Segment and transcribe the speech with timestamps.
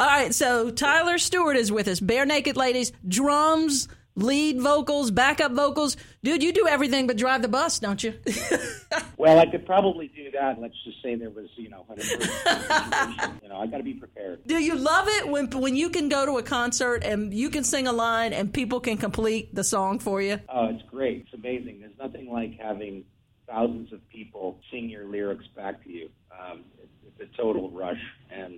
[0.00, 2.00] All right, so Tyler Stewart is with us.
[2.00, 5.98] Barenaked Ladies, drums, lead vocals, backup vocals.
[6.24, 8.14] Dude, you do everything but drive the bus, don't you?
[9.18, 10.58] well, I could probably do that.
[10.58, 11.84] Let's just say there was, you know,
[13.42, 14.40] you know, I got to be prepared.
[14.46, 17.62] Do you love it when when you can go to a concert and you can
[17.62, 20.40] sing a line and people can complete the song for you?
[20.48, 21.26] Oh, it's great.
[21.26, 21.80] It's amazing.
[21.80, 23.04] There's nothing like having
[23.46, 26.08] thousands of people sing your lyrics back to you.
[26.32, 28.00] Um, it's, it's a total rush,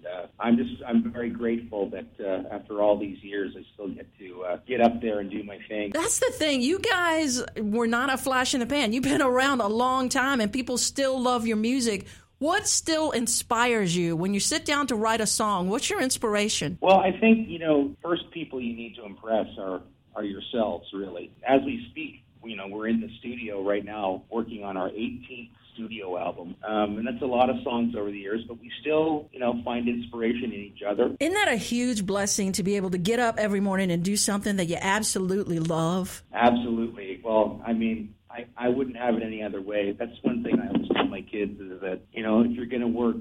[0.00, 3.88] and uh, I'm just I'm very grateful that uh, after all these years, I still
[3.88, 5.92] get to uh, get up there and do my thing.
[5.92, 6.62] That's the thing.
[6.62, 8.92] You guys were not a flash in the pan.
[8.92, 12.06] You've been around a long time, and people still love your music.
[12.38, 15.68] What still inspires you when you sit down to write a song?
[15.68, 16.78] What's your inspiration?
[16.80, 19.82] Well, I think you know, first people you need to impress are
[20.16, 21.30] are yourselves, really.
[21.46, 24.22] As we speak, you know, we're in the studio right now
[24.60, 26.56] working on our 18th studio album.
[26.66, 29.60] Um, and that's a lot of songs over the years, but we still, you know,
[29.64, 31.16] find inspiration in each other.
[31.18, 34.16] Isn't that a huge blessing to be able to get up every morning and do
[34.16, 36.22] something that you absolutely love?
[36.34, 37.20] Absolutely.
[37.24, 39.92] Well, I mean, I, I wouldn't have it any other way.
[39.98, 42.82] That's one thing I always tell my kids is that, you know, if you're going
[42.82, 43.16] to work,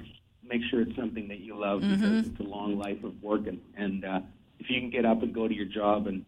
[0.47, 1.95] make sure it's something that you love mm-hmm.
[1.95, 3.61] because it's a long life of working.
[3.77, 4.21] And uh,
[4.59, 6.25] if you can get up and go to your job and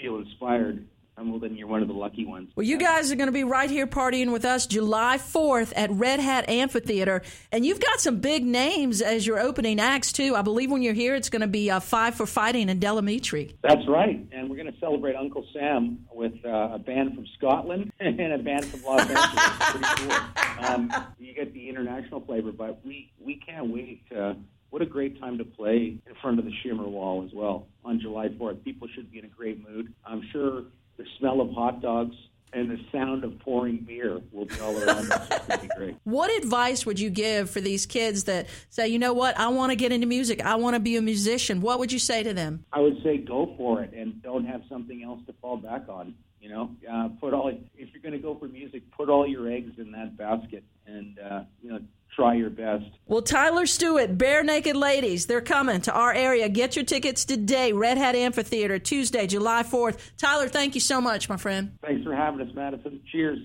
[0.00, 0.86] feel inspired,
[1.18, 2.50] well, then you're one of the lucky ones.
[2.56, 5.90] Well, you guys are going to be right here partying with us July 4th at
[5.90, 7.22] Red Hat Amphitheater.
[7.50, 10.34] And you've got some big names as your opening acts, too.
[10.34, 13.00] I believe when you're here, it's going to be uh, Five for Fighting and Del
[13.00, 13.54] Amitri.
[13.62, 14.26] That's right.
[14.32, 18.38] And we're going to celebrate Uncle Sam with uh, a band from Scotland and a
[18.38, 19.28] band from Los Angeles.
[19.60, 20.66] Pretty cool.
[20.66, 24.36] Um, you get the international flavor, but we, we can't wait to
[24.70, 28.00] what a great time to play in front of the Shimmer Wall as well on
[28.00, 28.64] July 4th.
[28.64, 29.92] People should be in a great mood.
[30.02, 30.64] I'm sure
[30.96, 32.16] the smell of hot dogs
[32.52, 35.26] and the sound of pouring beer will be all around us.
[35.30, 35.96] It's going to be great.
[36.04, 39.70] What advice would you give for these kids that say, you know what, I want
[39.70, 41.60] to get into music, I want to be a musician?
[41.60, 42.64] What would you say to them?
[42.72, 46.14] I would say go for it and don't have something else to fall back on.
[46.40, 49.48] You know, uh, put all if you're going to go for music, put all your
[49.48, 51.78] eggs in that basket, and uh, you know,
[52.14, 52.84] try your best.
[53.06, 56.48] Well, Tyler Stewart, Barenaked Ladies, they're coming to our area.
[56.48, 57.72] Get your tickets today.
[57.72, 59.98] Red Hat Amphitheater, Tuesday, July 4th.
[60.16, 61.72] Tyler, thank you so much, my friend.
[61.82, 63.00] Thanks for having us, Madison.
[63.10, 63.40] Cheers.